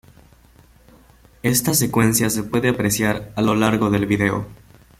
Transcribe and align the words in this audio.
Está 1.43 1.75
secuencia 1.75 2.31
se 2.31 2.41
puede 2.41 2.69
apreciar 2.69 3.31
a 3.35 3.43
lo 3.43 3.53
largo 3.53 3.91
del 3.91 4.07
video. 4.07 4.47